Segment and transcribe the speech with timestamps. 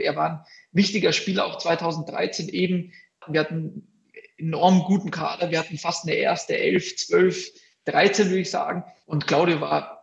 [0.00, 2.92] Er war ein wichtiger Spieler auch 2013 eben.
[3.26, 3.88] Wir hatten einen
[4.38, 5.50] enorm guten Kader.
[5.50, 7.50] Wir hatten fast eine erste Elf, zwölf,
[7.86, 8.84] 13 würde ich sagen.
[9.06, 10.00] Und Claudio war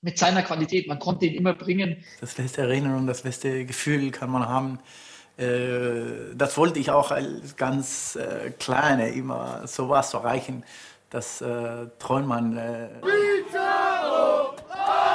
[0.00, 2.04] mit seiner Qualität, man konnte ihn immer bringen.
[2.20, 4.78] Das beste Erinnerung, das beste Gefühl kann man haben.
[5.36, 10.64] Äh, das wollte ich auch als ganz äh, Kleine immer sowas erreichen.
[11.10, 12.56] Das äh, träumt man.
[12.56, 14.54] Äh Pizarro!
[14.70, 15.06] Oh!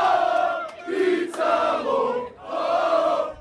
[0.87, 2.27] Pizarro!
[2.49, 3.31] Oh!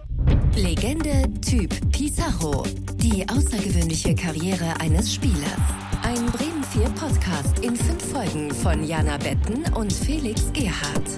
[0.57, 2.62] Legende Typ Pizarro.
[2.98, 5.59] Die außergewöhnliche Karriere eines Spielers.
[6.05, 11.11] Ein Bremen 4 Podcast in fünf Folgen von Jana Betten und Felix Gerhardt.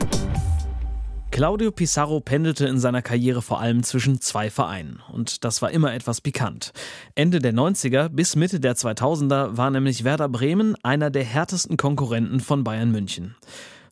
[1.31, 5.93] Claudio Pizarro pendelte in seiner Karriere vor allem zwischen zwei Vereinen und das war immer
[5.93, 6.73] etwas pikant.
[7.15, 12.41] Ende der 90er bis Mitte der 2000er war nämlich Werder Bremen einer der härtesten Konkurrenten
[12.41, 13.37] von Bayern München.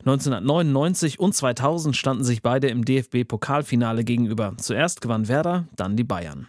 [0.00, 4.54] 1999 und 2000 standen sich beide im DFB-Pokalfinale gegenüber.
[4.56, 6.46] Zuerst gewann Werder, dann die Bayern.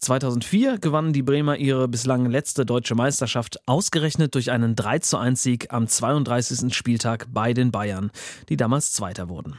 [0.00, 5.86] 2004 gewannen die Bremer ihre bislang letzte deutsche Meisterschaft ausgerechnet durch einen 3:1 Sieg am
[5.86, 6.74] 32.
[6.74, 8.10] Spieltag bei den Bayern,
[8.48, 9.56] die damals Zweiter wurden.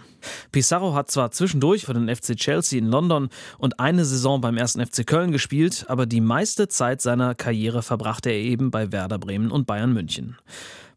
[0.52, 4.78] Pizarro hat zwar zwischendurch für den FC Chelsea in London und eine Saison beim 1.
[4.78, 9.52] FC Köln gespielt, aber die meiste Zeit seiner Karriere verbrachte er eben bei Werder Bremen
[9.52, 10.38] und Bayern München.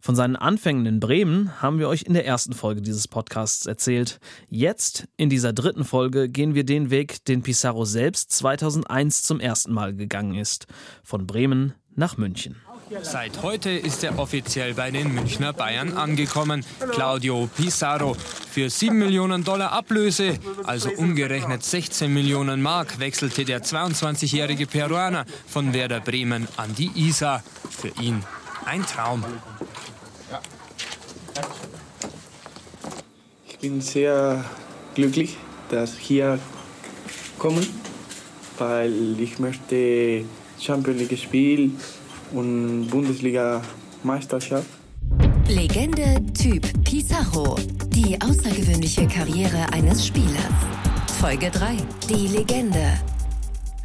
[0.07, 4.21] Von seinen Anfängen in Bremen haben wir euch in der ersten Folge dieses Podcasts erzählt.
[4.49, 9.73] Jetzt, in dieser dritten Folge, gehen wir den Weg, den Pizarro selbst 2001 zum ersten
[9.73, 10.69] Mal gegangen ist.
[11.03, 12.55] Von Bremen nach München.
[13.03, 16.65] Seit heute ist er offiziell bei den Münchner Bayern angekommen.
[16.93, 18.15] Claudio Pizarro.
[18.49, 25.75] Für 7 Millionen Dollar Ablöse, also umgerechnet 16 Millionen Mark, wechselte der 22-jährige Peruaner von
[25.75, 27.43] Werder Bremen an die Isar.
[27.71, 28.23] Für ihn
[28.67, 29.25] ein Traum.
[33.69, 34.45] Bin sehr
[34.95, 35.37] glücklich,
[35.71, 36.39] dass ich hier
[37.37, 37.61] komme,
[38.59, 40.25] weil ich möchte
[40.61, 41.77] Champions League spielen
[42.33, 43.61] und Bundesliga
[44.05, 44.69] Meisterschaft.
[45.49, 47.57] Legende Typ Pizarro.
[47.89, 50.55] Die außergewöhnliche Karriere eines Spielers.
[51.19, 51.77] Folge 3.
[52.09, 52.93] Die Legende.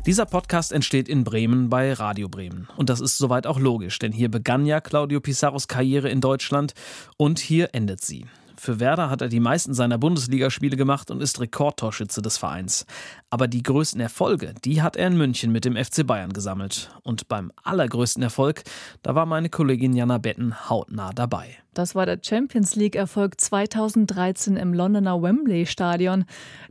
[0.05, 2.67] Dieser Podcast entsteht in Bremen bei Radio Bremen.
[2.77, 6.75] Und das ist soweit auch logisch, denn hier begann ja Claudio Pizarros Karriere in Deutschland
[7.17, 8.27] und hier endet sie.
[8.61, 12.85] Für Werder hat er die meisten seiner Bundesligaspiele gemacht und ist Rekordtorschütze des Vereins.
[13.31, 16.91] Aber die größten Erfolge, die hat er in München mit dem FC Bayern gesammelt.
[17.01, 18.61] Und beim allergrößten Erfolg,
[19.01, 21.57] da war meine Kollegin Jana Betten hautnah dabei.
[21.73, 26.25] Das war der Champions League-Erfolg 2013 im Londoner Wembley Stadion.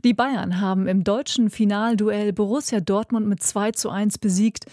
[0.05, 4.63] Die Bayern haben im deutschen Finalduell Borussia Dortmund mit 2 zu 1 besiegt.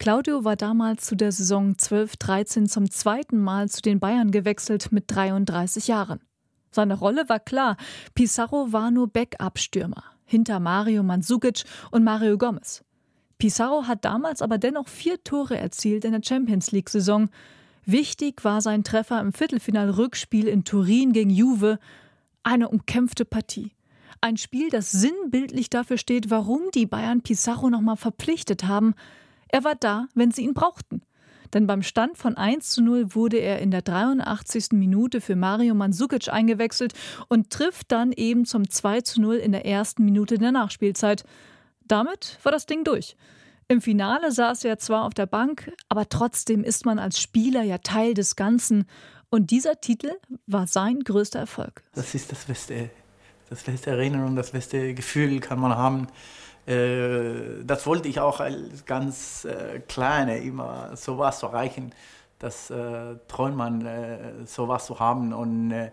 [0.00, 5.04] Claudio war damals zu der Saison 12-13 zum zweiten Mal zu den Bayern gewechselt mit
[5.06, 6.18] 33 Jahren.
[6.74, 7.76] Seine Rolle war klar.
[8.14, 10.02] Pizarro war nur Backup-Stürmer.
[10.26, 12.82] Hinter Mario Mandzukic und Mario Gomez.
[13.38, 17.30] Pizarro hat damals aber dennoch vier Tore erzielt in der Champions League-Saison.
[17.86, 21.78] Wichtig war sein Treffer im Viertelfinal-Rückspiel in Turin gegen Juve.
[22.42, 23.72] Eine umkämpfte Partie.
[24.20, 28.94] Ein Spiel, das sinnbildlich dafür steht, warum die Bayern Pizarro nochmal verpflichtet haben.
[29.48, 31.02] Er war da, wenn sie ihn brauchten.
[31.54, 34.72] Denn beim Stand von 1 zu 0 wurde er in der 83.
[34.72, 36.92] Minute für Mario Mandzukic eingewechselt
[37.28, 41.24] und trifft dann eben zum 2 zu 0 in der ersten Minute der Nachspielzeit.
[41.86, 43.16] Damit war das Ding durch.
[43.68, 47.78] Im Finale saß er zwar auf der Bank, aber trotzdem ist man als Spieler ja
[47.78, 48.86] Teil des Ganzen.
[49.30, 50.10] Und dieser Titel
[50.46, 51.82] war sein größter Erfolg.
[51.94, 52.90] Das ist das beste,
[53.48, 56.08] das beste Erinnerung, das beste Gefühl kann man haben.
[56.66, 61.92] Äh, das wollte ich auch als ganz äh, Kleine immer sowas erreichen.
[62.38, 65.32] Das äh, träumt man, äh, sowas zu haben.
[65.32, 65.90] Und äh,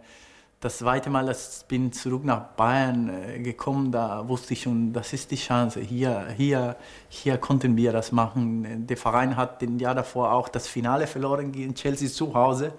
[0.59, 4.93] das zweite Mal, als ich bin zurück nach Bayern äh, gekommen, da wusste ich schon,
[4.93, 5.81] das ist die Chance.
[5.81, 6.75] Hier, hier,
[7.09, 8.87] hier konnten wir das machen.
[8.87, 12.73] Der Verein hat den Jahr davor auch das Finale verloren gegen Chelsea zu Hause.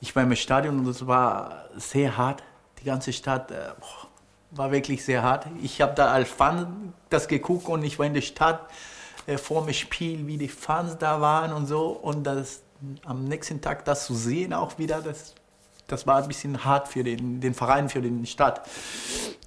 [0.00, 2.42] Ich war im Stadion und es war sehr hart.
[2.80, 4.07] Die ganze Stadt, boah,
[4.50, 5.46] war wirklich sehr hart.
[5.62, 8.70] Ich habe da als Fan das geguckt und ich war in der Stadt
[9.26, 11.88] äh, vor dem Spiel, wie die Fans da waren und so.
[11.88, 12.62] Und das,
[13.04, 15.34] am nächsten Tag das zu sehen auch wieder, das,
[15.88, 18.68] das war ein bisschen hart für den, den Verein, für den Stadt.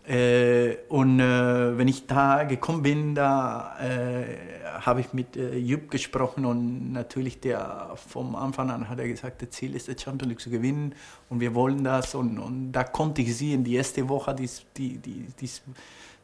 [0.08, 4.26] Äh, und äh, wenn ich da gekommen bin, da äh,
[4.82, 9.44] habe ich mit äh, Jupp gesprochen und natürlich der vom Anfang an hat er gesagt,
[9.44, 10.96] das Ziel ist, die Champions League zu gewinnen
[11.30, 12.16] und wir wollen das.
[12.16, 15.50] Und, und da konnte ich sehen, die erste Woche, die, die, die, die,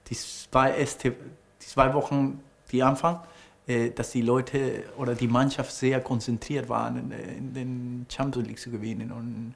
[0.10, 2.40] die, zwei, erste, die zwei Wochen,
[2.72, 3.19] die Anfang,
[3.68, 8.60] äh, dass die Leute oder die Mannschaft sehr konzentriert waren, in, in den Champions League
[8.60, 9.12] zu gewinnen.
[9.12, 9.54] Und,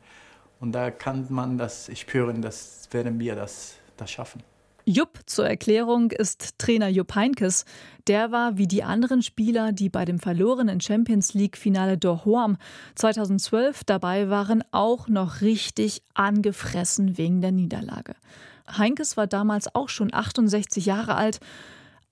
[0.61, 4.43] und da kann man das spüren, dass werden wir das, das schaffen.
[4.85, 7.65] Jupp zur Erklärung ist Trainer Jupp Heinkes.
[8.07, 12.57] Der war wie die anderen Spieler, die bei dem verlorenen Champions League-Finale Dorhoam
[12.95, 18.15] 2012 dabei waren, auch noch richtig angefressen wegen der Niederlage.
[18.67, 21.39] Heinkes war damals auch schon 68 Jahre alt.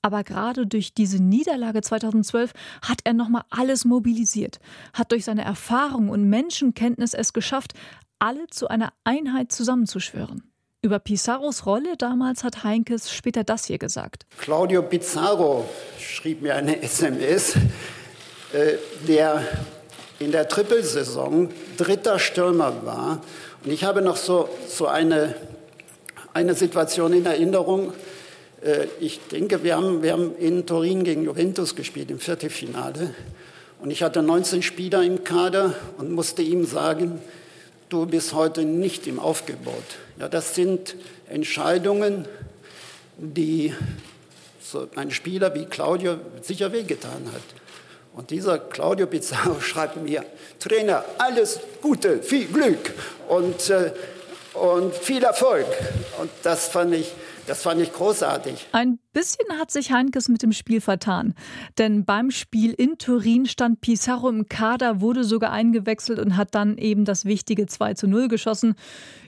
[0.01, 4.59] Aber gerade durch diese Niederlage 2012 hat er nochmal alles mobilisiert,
[4.93, 7.73] hat durch seine Erfahrung und Menschenkenntnis es geschafft,
[8.19, 10.43] alle zu einer Einheit zusammenzuschwören.
[10.81, 14.25] Über Pizarros Rolle damals hat Heinkes später das hier gesagt.
[14.37, 15.67] Claudio Pizarro
[15.99, 17.55] schrieb mir eine SMS,
[18.53, 19.43] äh, der
[20.19, 23.21] in der Trippelsaison dritter Stürmer war.
[23.65, 25.35] Und ich habe noch so, so eine,
[26.33, 27.93] eine Situation in Erinnerung.
[28.61, 33.13] Äh, ich denke, wir haben, wir haben in Turin gegen Juventus gespielt im Viertelfinale.
[33.81, 37.21] Und ich hatte 19 Spieler im Kader und musste ihm sagen,
[37.89, 39.83] du bist heute nicht im Aufgebot.
[40.19, 40.95] Ja, das sind
[41.27, 42.27] Entscheidungen,
[43.17, 43.73] die
[44.61, 47.41] so ein Spieler wie Claudio sicher wehgetan hat.
[48.13, 50.23] Und dieser Claudio Pizarro schreibt mir,
[50.59, 52.93] Trainer, alles Gute, viel Glück
[53.27, 53.91] und, äh,
[54.53, 55.65] und viel Erfolg.
[56.19, 57.11] Und das fand ich
[57.49, 58.67] das fand ich großartig.
[58.73, 61.33] Ein bisschen hat sich Heinkes mit dem Spiel vertan.
[61.79, 66.77] Denn beim Spiel in Turin stand Pizarro im Kader, wurde sogar eingewechselt und hat dann
[66.77, 68.75] eben das wichtige 2 zu 0 geschossen.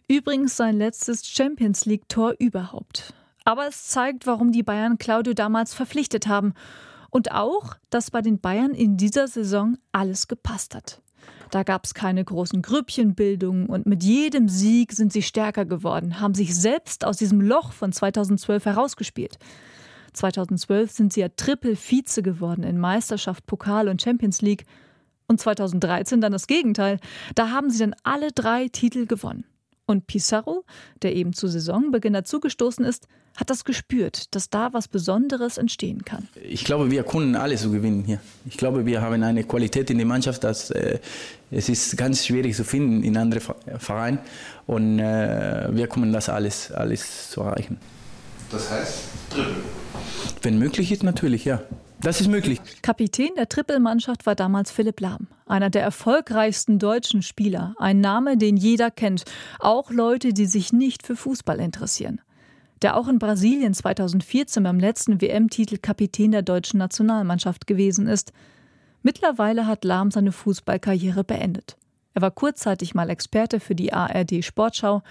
[0.07, 3.15] Übrigens sein letztes Champions League-Tor überhaupt.
[3.43, 6.53] Aber es zeigt, warum die Bayern Claudio damals verpflichtet haben.
[7.09, 11.01] Und auch, dass bei den Bayern in dieser Saison alles gepasst hat.
[11.51, 16.33] Da gab es keine großen Grüppchenbildungen und mit jedem Sieg sind sie stärker geworden, haben
[16.33, 19.37] sich selbst aus diesem Loch von 2012 herausgespielt.
[20.13, 24.65] 2012 sind sie ja Triple-Vize geworden in Meisterschaft, Pokal und Champions League.
[25.27, 26.99] Und 2013 dann das Gegenteil.
[27.35, 29.45] Da haben sie dann alle drei Titel gewonnen.
[29.91, 30.63] Und Pizarro,
[31.01, 36.29] der eben zu Saisonbeginn dazugestoßen ist, hat das gespürt, dass da was Besonderes entstehen kann.
[36.41, 38.21] Ich glaube, wir können alles so gewinnen hier.
[38.45, 40.99] Ich glaube, wir haben eine Qualität in der Mannschaft, dass äh,
[41.49, 44.19] es ist ganz schwierig zu finden in anderen Vereinen
[44.65, 47.77] und äh, wir können das alles, alles zu erreichen.
[48.51, 49.55] Das heißt Triple?
[50.41, 51.61] Wenn möglich ist, natürlich, ja.
[52.01, 52.59] Das ist möglich.
[52.81, 57.75] Kapitän der Trippelmannschaft war damals Philipp Lahm, einer der erfolgreichsten deutschen Spieler.
[57.77, 59.23] Ein Name, den jeder kennt,
[59.59, 62.21] auch Leute, die sich nicht für Fußball interessieren
[62.81, 68.33] der auch in Brasilien 2014 beim letzten WM-Titel Kapitän der deutschen Nationalmannschaft gewesen ist.
[69.03, 71.77] Mittlerweile hat Lahm seine Fußballkarriere beendet.
[72.13, 75.01] Er war kurzzeitig mal Experte für die ARD Sportschau.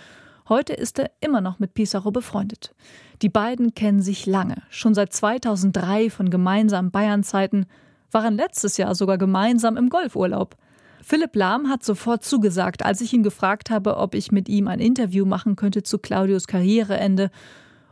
[0.48, 2.74] Heute ist er immer noch mit Pizarro befreundet.
[3.22, 7.66] Die beiden kennen sich lange, schon seit 2003 von gemeinsamen Bayernzeiten,
[8.10, 10.56] waren letztes Jahr sogar gemeinsam im Golfurlaub.
[11.02, 14.80] Philipp Lahm hat sofort zugesagt, als ich ihn gefragt habe, ob ich mit ihm ein
[14.80, 17.30] Interview machen könnte zu Claudius Karriereende.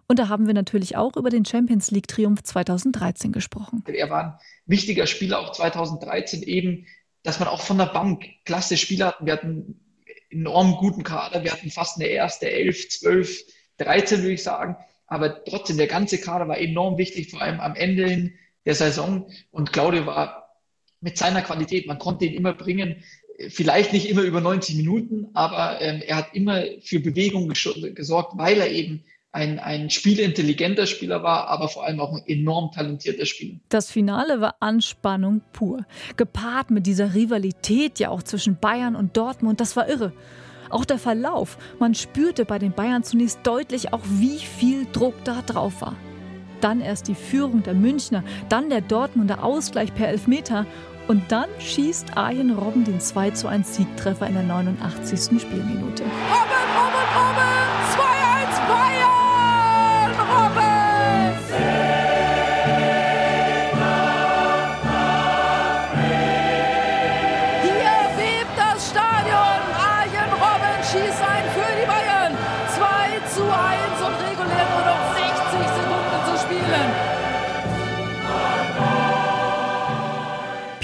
[0.07, 3.85] Und da haben wir natürlich auch über den Champions League Triumph 2013 gesprochen.
[3.87, 6.87] Er war ein wichtiger Spieler auch 2013 eben,
[7.23, 9.27] dass man auch von der Bank klasse Spieler hatten.
[9.27, 9.81] Wir hatten einen
[10.31, 11.45] enorm guten Kader.
[11.45, 13.43] Wir hatten fast eine erste 11, 12,
[13.79, 14.77] 13 würde ich sagen.
[15.08, 18.31] Aber trotzdem, der ganze Kader war enorm wichtig, vor allem am Ende
[18.66, 19.31] der Saison.
[19.50, 20.55] Und Claudio war
[21.00, 21.87] mit seiner Qualität.
[21.87, 23.02] Man konnte ihn immer bringen,
[23.49, 28.58] vielleicht nicht immer über 90 Minuten, aber ähm, er hat immer für Bewegung gesorgt, weil
[28.58, 33.58] er eben ein, ein spielintelligenter Spieler war, aber vor allem auch ein enorm talentierter Spieler.
[33.69, 35.84] Das Finale war Anspannung pur.
[36.17, 40.12] Gepaart mit dieser Rivalität ja auch zwischen Bayern und Dortmund, das war irre.
[40.70, 45.43] Auch der Verlauf, man spürte bei den Bayern zunächst deutlich auch, wie viel Druck da
[45.43, 45.94] drauf war.
[46.60, 50.67] Dann erst die Führung der Münchner, dann der Dortmunder Ausgleich per Elfmeter
[51.06, 55.41] und dann schießt Arjen Robben den 2 zu 1 Siegtreffer in der 89.
[55.41, 56.03] Spielminute.
[56.03, 56.13] Robben,
[56.77, 56.88] Robben!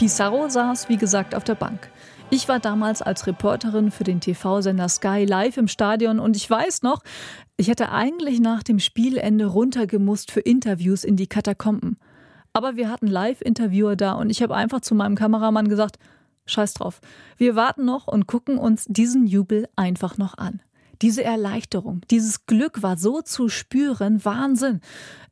[0.05, 1.89] Pizarro saß, wie gesagt, auf der Bank.
[2.29, 6.83] Ich war damals als Reporterin für den TV-Sender Sky live im Stadion und ich weiß
[6.83, 7.03] noch,
[7.57, 11.97] ich hätte eigentlich nach dem Spielende runtergemusst für Interviews in die Katakomben.
[12.53, 15.97] Aber wir hatten Live-Interviewer da und ich habe einfach zu meinem Kameramann gesagt,
[16.45, 17.01] scheiß drauf,
[17.39, 20.61] wir warten noch und gucken uns diesen Jubel einfach noch an.
[21.03, 24.81] Diese Erleichterung, dieses Glück war so zu spüren, Wahnsinn.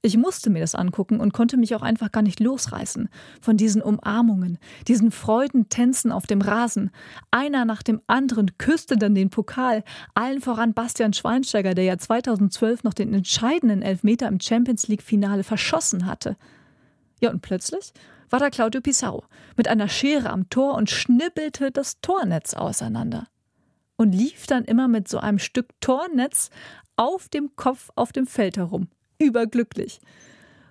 [0.02, 3.08] Ich musste mir das angucken und konnte mich auch einfach gar nicht losreißen
[3.40, 6.90] von diesen Umarmungen, diesen Freudentänzen auf dem Rasen.
[7.30, 12.82] Einer nach dem anderen küsste dann den Pokal, allen voran Bastian Schweinsteiger, der ja 2012
[12.82, 16.36] noch den entscheidenden Elfmeter im Champions League Finale verschossen hatte.
[17.20, 17.92] Ja, und plötzlich
[18.30, 19.24] war da Claudio Pissarro
[19.56, 23.28] mit einer Schere am Tor und schnippelte das Tornetz auseinander
[23.96, 26.50] und lief dann immer mit so einem Stück Tornetz
[26.96, 28.88] auf dem Kopf auf dem Feld herum.
[29.18, 30.00] Überglücklich.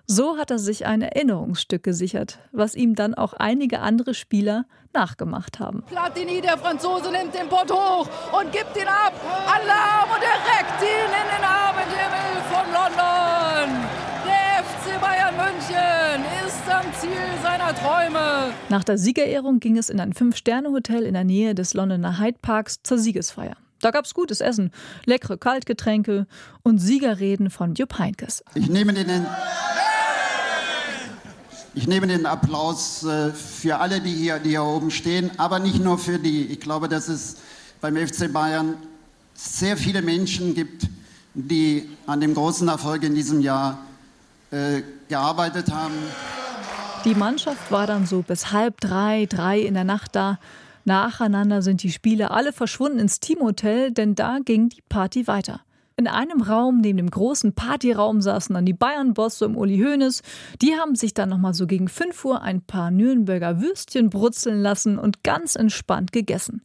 [0.06, 5.58] So hat er sich ein Erinnerungsstück gesichert, was ihm dann auch einige andere Spieler nachgemacht
[5.58, 5.84] haben.
[5.86, 9.14] Platini, der Franzose, nimmt den Pott hoch und gibt ihn ab.
[9.46, 13.11] Alarm und er reckt ihn in den Abendhimmel von London.
[16.62, 17.10] Ist am Ziel
[17.42, 18.52] seiner Träume.
[18.68, 22.78] Nach der Siegerehrung ging es in ein Fünf-Sterne-Hotel in der Nähe des Londoner Hyde Parks
[22.84, 23.56] zur Siegesfeier.
[23.80, 24.70] Da gab es gutes Essen,
[25.04, 26.26] leckere Kaltgetränke
[26.62, 28.44] und Siegerreden von Jupp Heynckes.
[28.54, 29.26] Ich nehme den,
[31.74, 35.82] ich nehme den Applaus äh, für alle, die hier, die hier oben stehen, aber nicht
[35.82, 36.46] nur für die.
[36.46, 37.38] Ich glaube, dass es
[37.80, 38.76] beim FC Bayern
[39.34, 40.86] sehr viele Menschen gibt,
[41.34, 43.78] die an dem großen Erfolg in diesem Jahr
[44.52, 45.94] äh, gearbeitet haben.
[47.04, 50.38] Die Mannschaft war dann so bis halb drei, drei in der Nacht da.
[50.84, 55.62] Nacheinander sind die Spieler alle verschwunden ins Teamhotel, denn da ging die Party weiter.
[55.96, 60.22] In einem Raum neben dem großen Partyraum saßen dann die Bayern-Bosse um Uli Hoeneß.
[60.62, 64.96] Die haben sich dann nochmal so gegen 5 Uhr ein paar Nürnberger Würstchen brutzeln lassen
[64.96, 66.62] und ganz entspannt gegessen.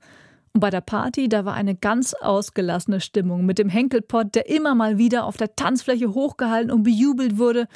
[0.53, 4.75] Und bei der Party, da war eine ganz ausgelassene Stimmung mit dem Henkelpott, der immer
[4.75, 7.67] mal wieder auf der Tanzfläche hochgehalten und bejubelt wurde.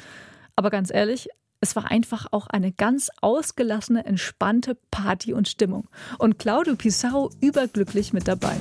[0.54, 1.28] Aber ganz ehrlich,
[1.62, 5.88] es war einfach auch eine ganz ausgelassene, entspannte Party und Stimmung.
[6.18, 8.56] Und Claudio Pissarro überglücklich mit dabei.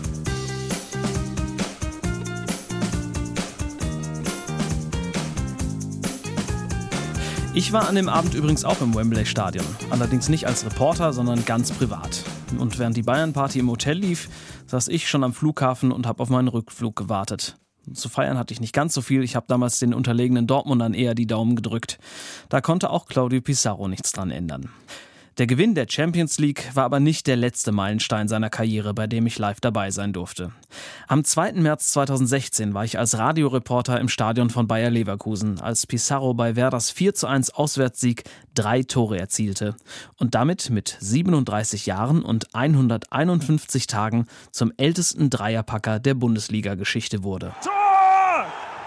[7.56, 9.66] Ich war an dem Abend übrigens auch im Wembley Stadion.
[9.90, 12.24] Allerdings nicht als Reporter, sondern ganz privat.
[12.60, 14.30] Und während die Bayern-Party im Hotel lief,
[14.68, 17.58] saß ich schon am Flughafen und habe auf meinen Rückflug gewartet.
[17.94, 19.24] Zu feiern hatte ich nicht ganz so viel.
[19.24, 22.00] Ich habe damals den unterlegenen Dortmundern eher die Daumen gedrückt.
[22.50, 24.70] Da konnte auch Claudio Pizarro nichts dran ändern.
[25.38, 29.26] Der Gewinn der Champions League war aber nicht der letzte Meilenstein seiner Karriere, bei dem
[29.26, 30.52] ich live dabei sein durfte.
[31.08, 31.54] Am 2.
[31.54, 36.92] März 2016 war ich als Radioreporter im Stadion von Bayer Leverkusen, als Pizarro bei Werders
[36.92, 38.24] 4 zu 1 Auswärtssieg
[38.56, 39.76] drei Tore erzielte
[40.18, 47.54] und damit mit 37 Jahren und 151 Tagen zum ältesten Dreierpacker der Bundesliga-Geschichte wurde.
[47.64, 47.81] Tor!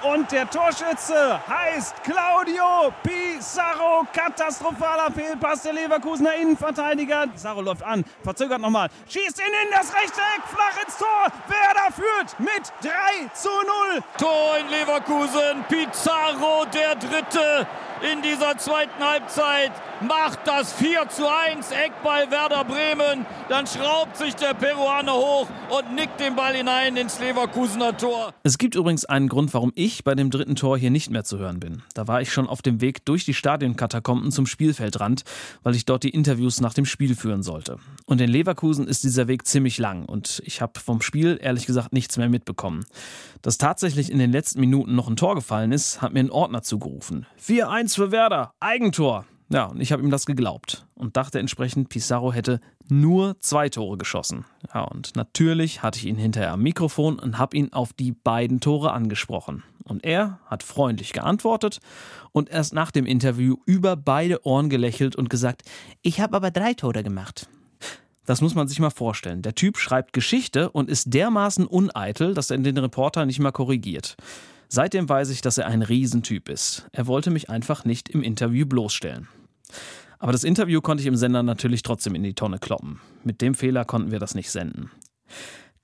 [0.04, 4.06] Und der Torschütze heißt Claudio Pizarro.
[4.12, 7.26] Katastrophaler Fehlpass der Leverkusener Innenverteidiger.
[7.28, 11.26] Pizarro läuft an, verzögert nochmal, schießt ihn in das rechte Eck, flach ins Tor.
[11.48, 14.02] Werder führt mit 3 zu 0.
[14.18, 15.64] Tor in Leverkusen.
[15.68, 17.66] Pizarro, der Dritte
[18.12, 23.24] in dieser zweiten Halbzeit macht das 4 zu 1 Eckball Werder Bremen.
[23.48, 28.34] Dann schraubt sich der Peruaner hoch und nickt den Ball hinein ins Leverkusener Tor.
[28.42, 31.38] Es gibt übrigens einen Grund, warum ich bei dem dritten Tor hier nicht mehr zu
[31.38, 31.82] hören bin.
[31.94, 35.22] Da war ich schon auf dem Weg durch die Stadionkatakomben zum Spielfeldrand,
[35.62, 37.78] weil ich dort die Interviews nach dem Spiel führen sollte.
[38.04, 41.94] Und in Leverkusen ist dieser Weg ziemlich lang und ich habe vom Spiel ehrlich gesagt
[41.94, 42.84] nichts mehr mitbekommen.
[43.40, 46.62] Dass tatsächlich in den letzten Minuten noch ein Tor gefallen ist, hat mir ein Ordner
[46.62, 47.26] zugerufen.
[47.46, 49.24] 4-1 für Werder, Eigentor.
[49.50, 53.98] Ja, und ich habe ihm das geglaubt und dachte entsprechend, Pizarro hätte nur zwei Tore
[53.98, 54.44] geschossen.
[54.74, 58.60] Ja, und natürlich hatte ich ihn hinterher am Mikrofon und habe ihn auf die beiden
[58.60, 59.62] Tore angesprochen.
[59.84, 61.80] Und er hat freundlich geantwortet
[62.32, 65.62] und erst nach dem Interview über beide Ohren gelächelt und gesagt,
[66.00, 67.48] ich habe aber drei Tore gemacht.
[68.26, 69.42] Das muss man sich mal vorstellen.
[69.42, 74.16] Der Typ schreibt Geschichte und ist dermaßen uneitel, dass er den Reporter nicht mal korrigiert.
[74.74, 76.88] Seitdem weiß ich, dass er ein Riesentyp ist.
[76.90, 79.28] Er wollte mich einfach nicht im Interview bloßstellen.
[80.18, 83.00] Aber das Interview konnte ich im Sender natürlich trotzdem in die Tonne kloppen.
[83.22, 84.90] Mit dem Fehler konnten wir das nicht senden.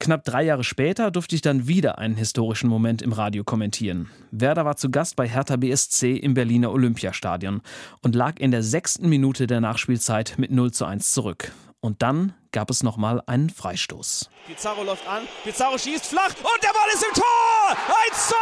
[0.00, 4.10] Knapp drei Jahre später durfte ich dann wieder einen historischen Moment im Radio kommentieren.
[4.32, 7.60] Werder war zu Gast bei Hertha BSC im Berliner Olympiastadion
[8.02, 11.52] und lag in der sechsten Minute der Nachspielzeit mit 0 zu 1 zurück.
[11.80, 14.28] Und dann gab es nochmal einen Freistoß.
[14.46, 17.76] Pizarro läuft an, Pizarro schießt flach und der Ball ist im Tor!
[18.10, 18.34] 1 zu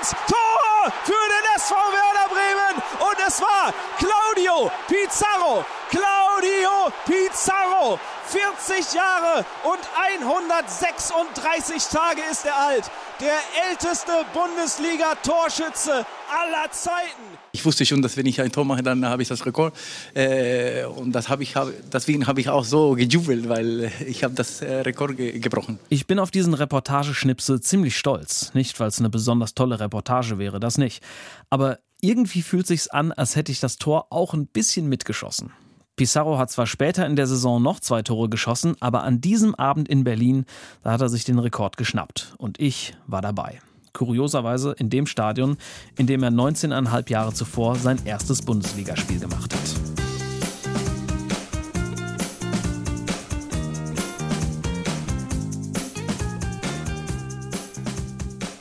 [0.00, 0.10] 1!
[0.26, 2.82] Tor für den SV Werder Bremen!
[2.98, 5.64] Und es war Claudio Pizarro.
[5.90, 7.98] Claudio Pizarro.
[8.30, 12.84] 40 Jahre und 136 Tage ist er alt.
[13.20, 17.40] Der älteste Bundesliga-Torschütze aller Zeiten.
[17.50, 19.74] Ich wusste schon, dass wenn ich ein Tor mache, dann habe ich das Rekord.
[20.14, 21.54] Äh, und das habe ich,
[21.92, 25.80] deswegen habe ich auch so gejubelt, weil ich habe das äh, Rekord ge gebrochen.
[25.88, 28.54] Ich bin auf diesen Reportageschnipsel ziemlich stolz.
[28.54, 31.02] Nicht, weil es eine besonders tolle Reportage wäre, das nicht.
[31.50, 35.52] Aber irgendwie fühlt sich's an, als hätte ich das Tor auch ein bisschen mitgeschossen.
[35.96, 39.88] Pizarro hat zwar später in der Saison noch zwei Tore geschossen, aber an diesem Abend
[39.88, 40.46] in Berlin,
[40.82, 42.34] da hat er sich den Rekord geschnappt.
[42.38, 43.60] Und ich war dabei.
[43.92, 45.58] Kurioserweise in dem Stadion,
[45.98, 49.89] in dem er 19,5 Jahre zuvor sein erstes Bundesligaspiel gemacht hat.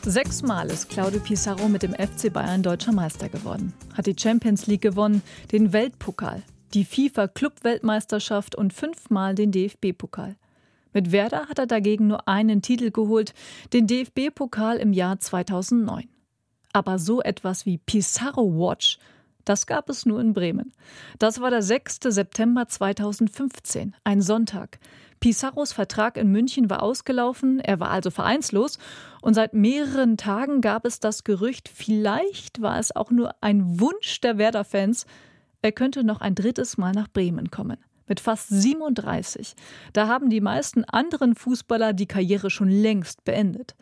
[0.09, 4.81] Sechsmal ist Claudio Pizarro mit dem FC Bayern deutscher Meister geworden, hat die Champions League
[4.81, 6.41] gewonnen, den Weltpokal,
[6.73, 10.35] die FIFA-Club-Weltmeisterschaft und fünfmal den DFB-Pokal.
[10.93, 13.35] Mit Werder hat er dagegen nur einen Titel geholt,
[13.71, 16.09] den DFB-Pokal im Jahr 2009.
[16.73, 18.97] Aber so etwas wie Pizarro Watch,
[19.45, 20.73] das gab es nur in Bremen.
[21.19, 21.99] Das war der 6.
[22.05, 24.79] September 2015, ein Sonntag.
[25.19, 28.79] Pizarros Vertrag in München war ausgelaufen, er war also vereinslos
[29.21, 34.21] und seit mehreren Tagen gab es das Gerücht, vielleicht war es auch nur ein Wunsch
[34.21, 35.05] der Werder-Fans,
[35.61, 37.77] er könnte noch ein drittes Mal nach Bremen kommen.
[38.07, 39.53] Mit fast 37.
[39.93, 43.75] Da haben die meisten anderen Fußballer die Karriere schon längst beendet.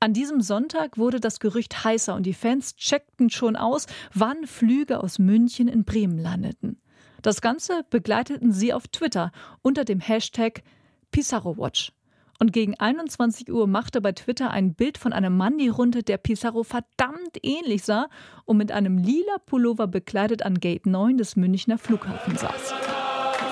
[0.00, 5.02] An diesem Sonntag wurde das Gerücht heißer und die Fans checkten schon aus, wann Flüge
[5.02, 6.78] aus München in Bremen landeten.
[7.24, 10.62] Das Ganze begleiteten sie auf Twitter unter dem Hashtag
[11.10, 11.90] PizarroWatch.
[12.38, 16.18] Und gegen 21 Uhr machte bei Twitter ein Bild von einem Mann die Runde, der
[16.18, 18.08] Pizarro verdammt ähnlich sah
[18.44, 22.74] und mit einem lila Pullover bekleidet an Gate 9 des Münchner Flughafens saß.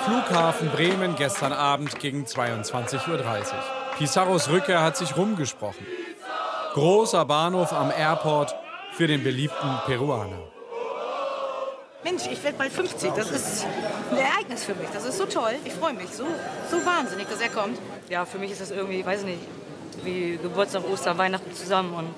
[0.04, 3.20] Flughafen Bremen gestern Abend gegen 22.30 Uhr.
[3.96, 5.86] Pizarros Rückkehr hat sich rumgesprochen.
[6.74, 8.54] Großer Bahnhof am Airport
[8.90, 10.51] für den beliebten Peruaner.
[12.04, 13.12] Mensch, ich werde bald 50.
[13.12, 13.66] Das ist
[14.10, 14.88] ein Ereignis für mich.
[14.92, 15.52] Das ist so toll.
[15.64, 16.24] Ich freue mich so,
[16.70, 17.78] so wahnsinnig, dass er kommt.
[18.08, 19.38] Ja, für mich ist das irgendwie, weiß nicht,
[20.02, 21.94] wie Geburtstag, Ostern, Weihnachten zusammen.
[21.94, 22.08] Und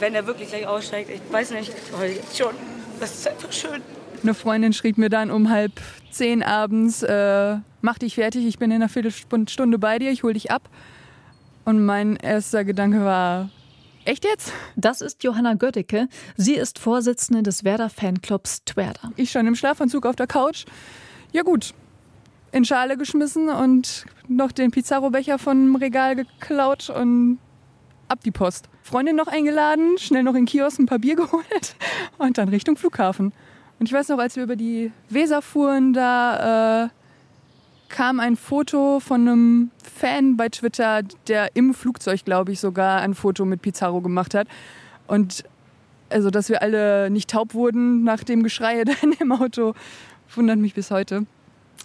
[0.00, 1.72] wenn er wirklich gleich aussteigt, ich weiß nicht,
[2.02, 2.54] jetzt schon.
[2.98, 3.82] Das ist einfach schön.
[4.22, 5.72] Eine Freundin schrieb mir dann um halb
[6.10, 10.32] zehn abends, äh, mach dich fertig, ich bin in einer Viertelstunde bei dir, ich hol
[10.32, 10.68] dich ab.
[11.64, 13.48] Und mein erster Gedanke war,
[14.04, 14.52] Echt jetzt?
[14.74, 16.08] Das ist Johanna Götticke.
[16.36, 19.12] Sie ist Vorsitzende des Werder-Fanclubs Twerda.
[19.16, 20.64] Ich stand im Schlafanzug auf der Couch.
[21.30, 21.72] Ja gut,
[22.50, 27.38] in Schale geschmissen und noch den Pizarro-Becher vom Regal geklaut und
[28.08, 28.68] ab die Post.
[28.82, 31.76] Freundin noch eingeladen, schnell noch in Kiosk ein paar Bier geholt
[32.18, 33.32] und dann Richtung Flughafen.
[33.78, 36.88] Und ich weiß noch, als wir über die Weser fuhren, da äh,
[37.92, 43.14] kam ein Foto von einem Fan bei Twitter, der im Flugzeug, glaube ich, sogar ein
[43.14, 44.48] Foto mit Pizarro gemacht hat.
[45.06, 45.44] Und
[46.10, 49.74] also, dass wir alle nicht taub wurden nach dem Geschrei dann im Auto,
[50.34, 51.26] wundert mich bis heute.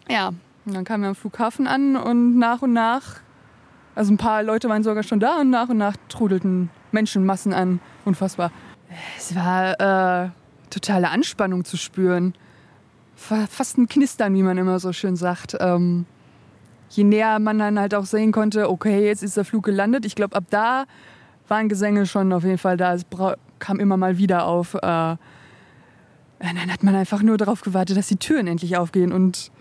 [0.09, 0.29] Ja,
[0.65, 3.17] und dann kamen wir am Flughafen an und nach und nach,
[3.93, 7.79] also ein paar Leute waren sogar schon da und nach und nach trudelten Menschenmassen an.
[8.05, 8.51] Unfassbar.
[9.17, 10.29] Es war äh,
[10.69, 12.33] totale Anspannung zu spüren
[13.17, 15.57] fast ein Knistern, wie man immer so schön sagt.
[15.59, 16.05] Ähm,
[16.89, 20.05] je näher man dann halt auch sehen konnte, okay, jetzt ist der Flug gelandet.
[20.05, 20.85] Ich glaube, ab da
[21.47, 22.93] waren Gesänge schon auf jeden Fall da.
[22.93, 23.05] Es
[23.59, 24.75] kam immer mal wieder auf.
[24.75, 24.79] Äh,
[26.39, 29.11] dann hat man einfach nur darauf gewartet, dass die Türen endlich aufgehen.
[29.11, 29.51] Und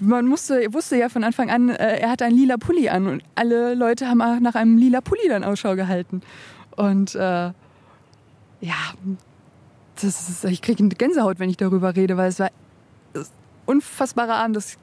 [0.00, 3.06] man musste, wusste ja von Anfang an, äh, er hat einen lila Pulli an.
[3.06, 6.22] Und alle Leute haben auch nach einem lila Pulli dann Ausschau gehalten.
[6.76, 7.52] Und äh,
[8.60, 8.74] ja,
[10.00, 12.50] das ist, ich kriege eine Gänsehaut, wenn ich darüber rede, weil es war
[13.66, 14.56] unfassbarer Abend.
[14.56, 14.76] Das,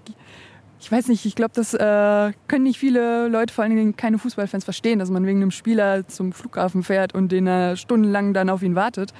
[0.79, 4.17] ich weiß nicht, ich glaube, das äh, können nicht viele Leute, vor allen Dingen keine
[4.17, 8.49] Fußballfans, verstehen, dass man wegen einem Spieler zum Flughafen fährt und den er stundenlang dann
[8.49, 9.13] auf ihn wartet.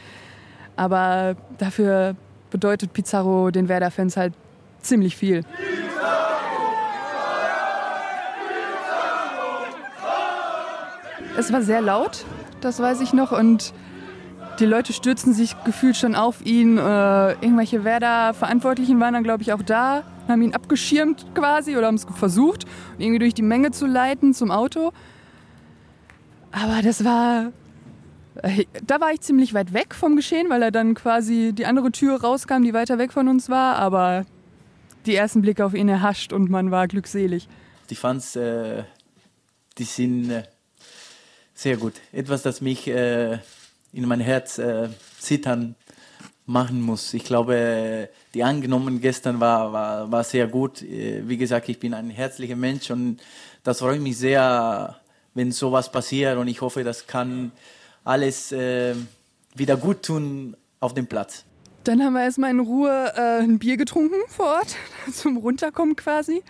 [0.75, 2.15] Aber dafür
[2.51, 4.33] bedeutet Pizarro den Werder-Fans halt
[4.81, 5.43] ziemlich viel.
[11.37, 12.25] Es war sehr laut,
[12.61, 13.31] das weiß ich noch.
[13.31, 13.73] Und
[14.59, 16.77] die Leute stürzen sich gefühlt schon auf ihn.
[16.77, 21.95] Äh, irgendwelche Werder-Verantwortlichen waren dann, glaube ich, auch da, haben ihn abgeschirmt quasi oder haben
[21.95, 22.65] es versucht,
[22.97, 24.91] irgendwie durch die Menge zu leiten zum Auto.
[26.51, 27.51] Aber das war.
[28.41, 31.91] Äh, da war ich ziemlich weit weg vom Geschehen, weil er dann quasi die andere
[31.91, 33.77] Tür rauskam, die weiter weg von uns war.
[33.77, 34.25] Aber
[35.05, 37.47] die ersten Blicke auf ihn erhascht und man war glückselig.
[37.89, 38.83] Die Fans, äh,
[39.77, 40.43] die sind äh,
[41.53, 41.93] sehr gut.
[42.11, 43.39] Etwas, das mich äh,
[43.93, 45.75] in mein Herz äh, zittern
[46.45, 47.13] machen muss.
[47.13, 50.81] Ich glaube, die Angenommen gestern war, war, war sehr gut.
[50.81, 53.19] Äh, wie gesagt, ich bin ein herzlicher Mensch und
[53.63, 54.95] das freut mich sehr,
[55.33, 57.51] wenn sowas passiert und ich hoffe, das kann
[58.03, 58.95] alles äh,
[59.55, 61.45] wieder gut tun auf dem Platz.
[61.83, 64.75] Dann haben wir erstmal in Ruhe äh, ein Bier getrunken vor Ort,
[65.13, 66.43] zum Runterkommen quasi.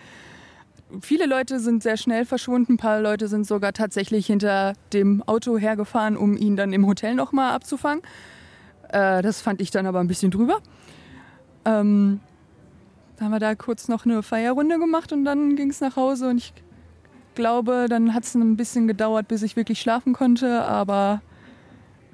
[1.01, 5.57] Viele Leute sind sehr schnell verschwunden, ein paar Leute sind sogar tatsächlich hinter dem Auto
[5.57, 8.01] hergefahren, um ihn dann im Hotel nochmal abzufangen.
[8.89, 10.59] Äh, das fand ich dann aber ein bisschen drüber.
[11.65, 12.19] Ähm,
[13.17, 16.29] dann haben wir da kurz noch eine Feierrunde gemacht und dann ging es nach Hause
[16.29, 16.53] und ich
[17.35, 21.21] glaube, dann hat es ein bisschen gedauert, bis ich wirklich schlafen konnte, aber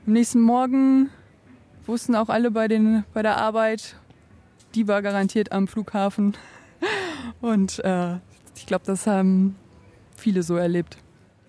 [0.05, 1.09] am nächsten Morgen
[1.85, 3.95] wussten auch alle bei, den, bei der Arbeit,
[4.75, 6.35] die war garantiert am Flughafen.
[7.41, 8.17] Und äh,
[8.56, 9.56] ich glaube, das haben
[10.15, 10.98] viele so erlebt.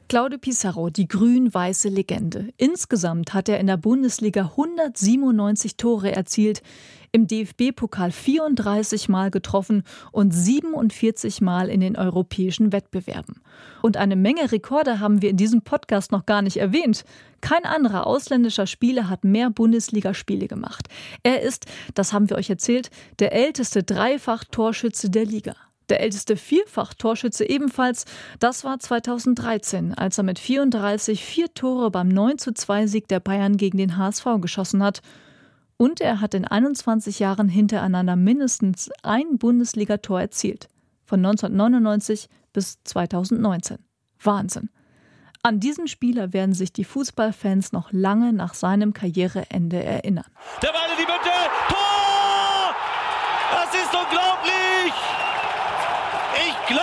[0.09, 2.51] Claudio Pizarro, die grün-weiße Legende.
[2.59, 6.63] Insgesamt hat er in der Bundesliga 197 Tore erzielt,
[7.11, 13.41] im DFB-Pokal 34 Mal getroffen und 47 Mal in den europäischen Wettbewerben.
[13.83, 17.05] Und eine Menge Rekorde haben wir in diesem Podcast noch gar nicht erwähnt.
[17.41, 20.89] Kein anderer ausländischer Spieler hat mehr Bundesligaspiele gemacht.
[21.25, 25.57] Er ist, das haben wir euch erzählt, der älteste Dreifach-Torschütze der Liga.
[25.89, 28.07] Der älteste Vierfach-Torschütze ebenfalls,
[28.41, 33.79] das war 2013, als er mit 34 vier Tore beim 9:2 Sieg der Bayern gegen
[33.79, 35.01] den HSV geschossen hat.
[35.77, 40.69] Und er hat in 21 Jahren hintereinander mindestens ein Bundesligator erzielt.
[41.05, 43.79] Von 1999 bis 2019.
[44.23, 44.71] Wahnsinn.
[45.43, 50.27] An diesen Spieler werden sich die Fußballfans noch lange nach seinem Karriereende erinnern.
[50.61, 51.31] Der Ball in die Mitte.
[51.69, 52.75] Tor!
[53.53, 54.93] Das ist unglaublich!
[56.49, 56.77] Ich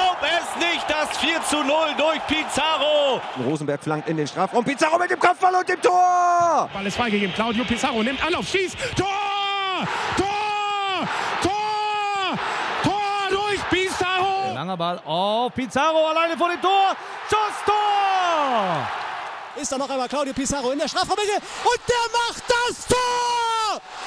[0.58, 3.22] nicht, das 4 zu 0 durch Pizarro.
[3.46, 4.64] Rosenberg flankt in den Strafraum.
[4.64, 6.70] Pizarro mit dem Kopfball und dem Tor!
[6.74, 7.34] Ball ist freigegeben.
[7.34, 8.78] Claudio Pizarro nimmt Anlauf, schießt.
[8.96, 9.88] Tor!
[10.18, 11.08] Tor!
[11.42, 12.38] Tor!
[12.84, 14.54] Tor durch Pizarro!
[14.54, 16.96] Langer Ball auf Pizarro alleine vor dem Tor.
[17.30, 18.88] Schuss, Tor!
[19.56, 23.43] Ist da noch einmal Claudio Pizarro in der Strafraummitte und der macht das Tor!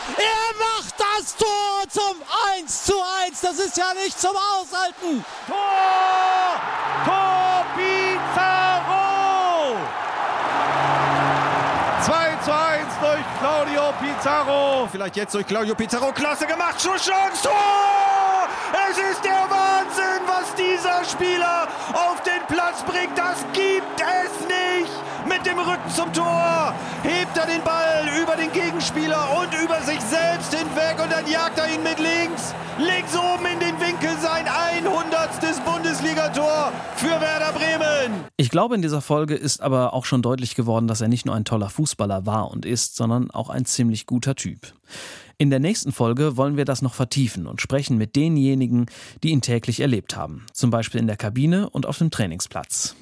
[0.08, 2.22] Er macht das Tor zum
[2.58, 2.94] 1 zu
[3.26, 3.40] 1.
[3.40, 5.24] Das ist ja nicht zum Aushalten.
[5.48, 5.56] Tor!
[7.04, 8.96] Tor Pizarro!
[12.04, 14.88] 2 zu 1 durch Claudio Pizarro.
[14.92, 16.12] Vielleicht jetzt durch Claudio Pizarro.
[16.12, 16.80] Klasse gemacht.
[16.80, 17.42] Schusschance.
[17.42, 18.48] Tor!
[18.90, 23.18] Es ist der Wahnsinn, was dieser Spieler auf den Platz bringt.
[23.18, 24.45] Das gibt es nicht.
[25.46, 30.00] Mit dem Rücken zum Tor hebt er den Ball über den Gegenspieler und über sich
[30.00, 32.52] selbst hinweg und dann jagt er ihn mit links.
[32.78, 35.64] Links oben in den Winkel sein 100.
[35.64, 38.24] Bundesligator für Werder Bremen.
[38.36, 41.36] Ich glaube, in dieser Folge ist aber auch schon deutlich geworden, dass er nicht nur
[41.36, 44.72] ein toller Fußballer war und ist, sondern auch ein ziemlich guter Typ.
[45.38, 48.86] In der nächsten Folge wollen wir das noch vertiefen und sprechen mit denjenigen,
[49.22, 52.96] die ihn täglich erlebt haben, zum Beispiel in der Kabine und auf dem Trainingsplatz.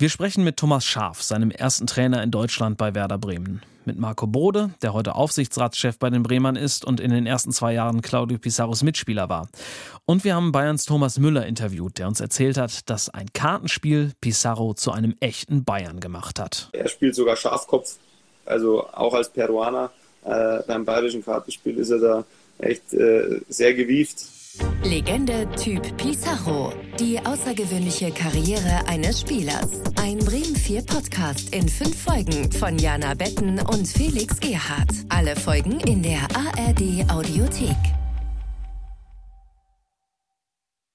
[0.00, 3.62] Wir sprechen mit Thomas Schaf, seinem ersten Trainer in Deutschland bei Werder Bremen.
[3.84, 7.72] Mit Marco Bode, der heute Aufsichtsratschef bei den Bremern ist und in den ersten zwei
[7.72, 9.48] Jahren Claudio Pizarros Mitspieler war.
[10.04, 14.72] Und wir haben Bayerns Thomas Müller interviewt, der uns erzählt hat, dass ein Kartenspiel Pizarro
[14.74, 16.68] zu einem echten Bayern gemacht hat.
[16.74, 17.96] Er spielt sogar Schafkopf,
[18.46, 19.90] also auch als Peruaner.
[20.24, 22.24] Äh, beim bayerischen Kartenspiel ist er da
[22.58, 24.20] echt äh, sehr gewieft.
[24.82, 26.72] Legende Typ Pizarro.
[26.98, 29.68] Die außergewöhnliche Karriere eines Spielers.
[30.00, 34.90] Ein Bremen 4 Podcast in fünf Folgen von Jana Betten und Felix Gerhardt.
[35.10, 37.76] Alle Folgen in der ARD Audiothek.